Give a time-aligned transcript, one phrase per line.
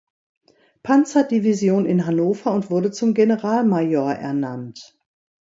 [0.81, 4.97] Panzerdivision in Hannover und wurde zum Generalmajor ernannt.